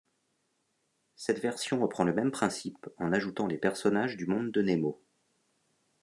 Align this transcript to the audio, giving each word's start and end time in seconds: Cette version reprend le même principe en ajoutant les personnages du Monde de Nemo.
Cette 1.15 1.39
version 1.41 1.79
reprend 1.79 2.03
le 2.03 2.11
même 2.11 2.31
principe 2.31 2.87
en 2.97 3.13
ajoutant 3.13 3.45
les 3.45 3.59
personnages 3.59 4.17
du 4.17 4.25
Monde 4.25 4.49
de 4.51 4.63
Nemo. 4.63 4.99